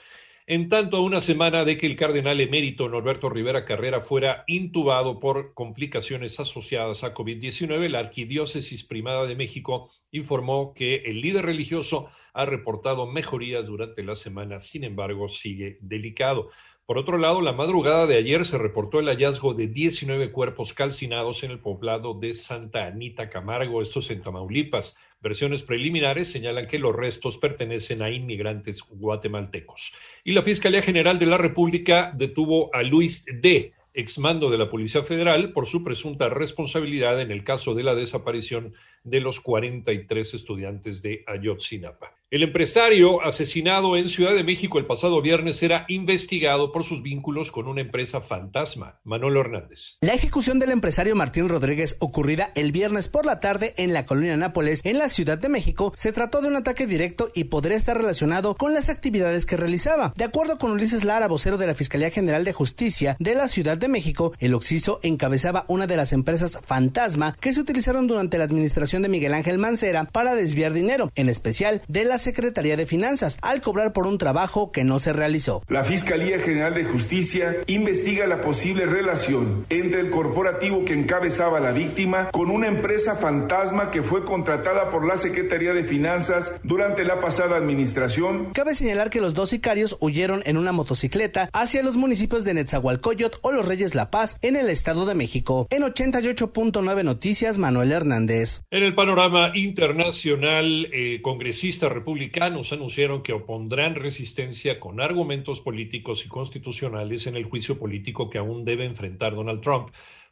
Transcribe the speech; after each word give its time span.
En 0.48 0.70
tanto, 0.70 0.98
a 0.98 1.02
una 1.02 1.22
semana 1.22 1.66
de 1.66 1.76
que 1.76 1.88
el 1.88 1.96
cardenal 1.96 2.40
emérito 2.40 2.88
Norberto 2.88 3.30
Rivera 3.30 3.66
Carrera 3.66 4.00
fuera 4.00 4.44
intubado 4.46 5.18
por 5.18 5.56
complicaciones 5.56 6.40
asociadas 6.40 7.04
a 7.04 7.16
COVID-19, 7.16 7.90
la 7.90 7.98
Arquidiócesis 7.98 8.84
Primada 8.84 9.26
de 9.26 9.36
México 9.36 9.90
informó 10.12 10.76
que 10.76 10.98
el 10.98 11.22
líder 11.22 11.48
religioso 11.48 12.12
ha 12.36 12.46
reportado 12.46 13.08
mejorías 13.08 13.66
durante 13.66 14.04
la 14.04 14.16
semana, 14.16 14.60
sin 14.60 14.84
embargo, 14.84 15.30
sigue 15.30 15.80
delicado. 15.82 16.50
Por 16.86 17.00
otro 17.00 17.18
lado, 17.18 17.42
la 17.42 17.52
madrugada 17.52 18.06
de 18.06 18.16
ayer 18.16 18.46
se 18.46 18.60
reportó 18.60 19.00
el 19.00 19.08
hallazgo 19.08 19.56
de 19.56 19.68
19 19.68 20.32
cuerpos 20.32 20.72
calcinados 20.74 21.42
en 21.44 21.50
el 21.50 21.60
poblado 21.60 22.14
de 22.14 22.32
Santa 22.36 22.86
Anita 22.86 23.28
Camargo, 23.32 23.82
estos 23.82 24.12
en 24.12 24.22
Tamaulipas. 24.22 24.96
Versiones 25.20 25.64
preliminares 25.64 26.28
señalan 26.28 26.68
que 26.68 26.78
los 26.78 26.96
restos 26.96 27.40
pertenecen 27.40 28.04
a 28.04 28.12
inmigrantes 28.12 28.84
guatemaltecos. 28.88 29.94
Y 30.24 30.34
la 30.34 30.44
Fiscalía 30.44 30.84
General 30.84 31.18
de 31.18 31.26
la 31.26 31.40
República 31.40 32.14
detuvo 32.16 32.70
a 32.76 32.84
Luis 32.84 33.26
D., 33.42 33.74
exmando 33.96 34.52
de 34.52 34.60
la 34.60 34.70
Policía 34.70 35.02
Federal, 35.02 35.54
por 35.54 35.66
su 35.66 35.84
presunta 35.84 36.30
responsabilidad 36.30 37.20
en 37.20 37.32
el 37.32 37.44
caso 37.44 37.74
de 37.74 37.82
la 37.82 37.96
desaparición 37.96 38.76
de 39.04 39.22
los 39.22 39.40
43 39.40 40.36
estudiantes 40.36 41.02
de 41.02 41.24
Ayotzinapa. 41.26 42.15
El 42.32 42.42
empresario 42.42 43.22
asesinado 43.22 43.96
en 43.96 44.10
Ciudad 44.10 44.34
de 44.34 44.44
México 44.44 44.80
el 44.80 44.88
pasado 44.88 45.22
viernes 45.22 45.62
era 45.62 45.86
investigado 45.90 46.72
por 46.72 46.84
sus 46.84 47.04
vínculos 47.04 47.52
con 47.52 47.68
una 47.68 47.82
empresa 47.82 48.20
fantasma. 48.20 49.00
Manolo 49.04 49.42
Hernández. 49.42 49.98
La 50.02 50.16
ejecución 50.16 50.58
del 50.58 50.72
empresario 50.72 51.16
Martín 51.16 51.48
Rodríguez 51.50 51.98
ocurrida 52.00 52.52
el 52.56 52.72
viernes 52.72 53.10
por 53.10 53.28
la 53.28 53.40
tarde 53.40 53.76
en 53.78 53.94
la 53.94 54.08
colonia 54.08 54.38
Nápoles, 54.38 54.82
en 54.84 54.98
la 54.98 55.10
Ciudad 55.10 55.38
de 55.38 55.50
México, 55.50 55.94
se 55.96 56.12
trató 56.14 56.42
de 56.42 56.48
un 56.48 56.56
ataque 56.56 56.88
directo 56.88 57.30
y 57.36 57.44
podría 57.44 57.78
estar 57.78 57.96
relacionado 57.96 58.56
con 58.56 58.74
las 58.74 58.90
actividades 58.90 59.46
que 59.46 59.56
realizaba. 59.56 60.12
De 60.18 60.24
acuerdo 60.24 60.58
con 60.58 60.72
Ulises 60.72 61.04
Lara, 61.04 61.28
vocero 61.28 61.60
de 61.60 61.68
la 61.68 61.76
Fiscalía 61.76 62.10
General 62.10 62.44
de 62.44 62.54
Justicia 62.54 63.18
de 63.20 63.36
la 63.36 63.48
Ciudad 63.48 63.78
de 63.78 63.88
México, 63.88 64.34
el 64.40 64.56
Oxiso 64.56 65.00
encabezaba 65.04 65.66
una 65.68 65.86
de 65.86 65.96
las 65.96 66.12
empresas 66.12 66.58
fantasma 66.66 67.38
que 67.40 67.54
se 67.54 67.62
utilizaron 67.62 68.08
durante 68.08 68.40
la 68.40 68.46
administración 68.46 69.04
de 69.04 69.10
Miguel 69.10 69.36
Ángel 69.36 69.60
Mancera 69.60 70.06
para 70.06 70.34
desviar 70.34 70.74
dinero, 70.74 71.12
en 71.14 71.30
especial 71.30 71.84
de 71.88 72.04
la 72.06 72.15
Secretaría 72.18 72.78
de 72.78 72.86
Finanzas 72.86 73.38
al 73.42 73.62
cobrar 73.62 73.94
por 73.94 74.08
un 74.08 74.18
trabajo 74.18 74.72
que 74.72 74.84
no 74.84 75.00
se 75.00 75.14
realizó. 75.14 75.64
La 75.68 75.84
Fiscalía 75.84 76.40
General 76.40 76.74
de 76.74 76.84
Justicia 76.84 77.58
investiga 77.68 78.28
la 78.28 78.42
posible 78.42 78.86
relación 78.86 79.66
entre 79.70 80.02
el 80.02 80.10
corporativo 80.10 80.86
que 80.86 80.94
encabezaba 80.94 81.60
la 81.60 81.72
víctima 81.72 82.30
con 82.32 82.50
una 82.50 82.68
empresa 82.68 83.16
fantasma 83.16 83.92
que 83.92 84.04
fue 84.04 84.26
contratada 84.26 84.90
por 84.90 85.06
la 85.06 85.18
Secretaría 85.18 85.74
de 85.74 85.84
Finanzas 85.84 86.54
durante 86.64 87.04
la 87.04 87.20
pasada 87.20 87.58
administración. 87.58 88.52
Cabe 88.54 88.76
señalar 88.76 89.10
que 89.10 89.22
los 89.22 89.34
dos 89.34 89.50
sicarios 89.50 89.98
huyeron 90.00 90.42
en 90.46 90.58
una 90.58 90.72
motocicleta 90.72 91.50
hacia 91.54 91.84
los 91.84 91.98
municipios 91.98 92.44
de 92.44 92.54
Netzahualcoyot 92.54 93.40
o 93.42 93.52
Los 93.52 93.68
Reyes 93.68 93.96
La 93.96 94.12
Paz 94.12 94.38
en 94.42 94.56
el 94.56 94.70
Estado 94.70 95.06
de 95.06 95.16
México. 95.16 95.68
En 95.70 95.84
88.9 95.84 97.04
Noticias, 97.04 97.58
Manuel 97.58 97.92
Hernández. 97.92 98.62
En 98.72 98.84
el 98.84 98.96
panorama 98.96 99.52
internacional, 99.54 100.88
eh, 100.92 101.22
congresistas 101.22 101.92
republicanos 102.06 102.72
anunciaron 102.72 103.24
que 103.24 103.34
opondrán 103.34 103.96
resistencia 103.96 104.80
con 104.80 105.02
argumentos 105.02 105.60
políticos 105.60 106.24
y 106.24 106.30
constitucionales 106.30 107.26
en 107.26 107.36
el 107.36 107.46
juicio 107.46 107.80
político 107.80 108.30
que 108.30 108.38
aún 108.38 108.64
debe 108.64 108.86
enfrentar 108.86 109.34
Donald 109.34 109.62
Trump 109.62 109.90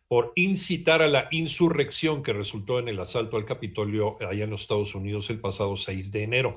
por 0.08 0.34
incitar 0.36 1.02
a 1.02 1.08
la 1.08 1.28
insurrección 1.32 2.22
que 2.22 2.32
resultó 2.32 2.78
en 2.78 2.90
el 2.90 3.00
asalto 3.00 3.38
al 3.38 3.46
Capitolio 3.46 4.18
allá 4.22 4.44
en 4.44 4.52
los 4.52 4.62
Estados 4.62 4.94
Unidos 4.94 5.32
el 5.32 5.40
pasado 5.40 5.76
6 5.76 6.12
de 6.12 6.22
enero. 6.22 6.54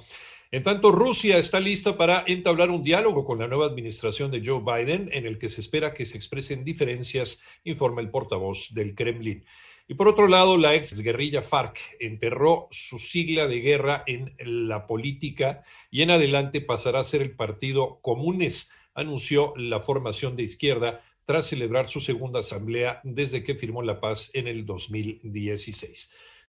En 0.50 0.62
tanto, 0.62 0.92
Rusia 0.92 1.38
está 1.38 1.60
lista 1.60 1.96
para 1.96 2.22
entablar 2.26 2.70
un 2.70 2.82
diálogo 2.82 3.24
con 3.24 3.38
la 3.38 3.48
nueva 3.48 3.64
administración 3.64 4.30
de 4.30 4.42
Joe 4.44 4.60
Biden 4.60 5.08
en 5.12 5.24
el 5.24 5.38
que 5.38 5.48
se 5.48 5.62
espera 5.62 5.94
que 5.94 6.04
se 6.04 6.18
expresen 6.18 6.62
diferencias, 6.62 7.42
informa 7.64 8.02
el 8.02 8.10
portavoz 8.10 8.74
del 8.74 8.94
Kremlin. 8.94 9.46
Y 9.88 9.94
por 9.94 10.08
otro 10.08 10.26
lado, 10.26 10.58
la 10.58 10.74
ex 10.74 11.00
guerrilla 11.00 11.42
FARC 11.42 11.78
enterró 12.00 12.66
su 12.70 12.98
sigla 12.98 13.46
de 13.46 13.60
guerra 13.60 14.02
en 14.06 14.34
la 14.68 14.86
política 14.86 15.62
y 15.90 16.02
en 16.02 16.10
adelante 16.10 16.60
pasará 16.60 17.00
a 17.00 17.04
ser 17.04 17.22
el 17.22 17.36
partido 17.36 18.00
Comunes 18.02 18.72
anunció 18.94 19.52
la 19.56 19.78
formación 19.78 20.34
de 20.34 20.42
izquierda 20.42 21.00
tras 21.24 21.46
celebrar 21.46 21.88
su 21.88 22.00
segunda 22.00 22.40
asamblea 22.40 23.00
desde 23.04 23.44
que 23.44 23.54
firmó 23.54 23.82
la 23.82 24.00
paz 24.00 24.30
en 24.32 24.48
el 24.48 24.64
2016. 24.64 26.12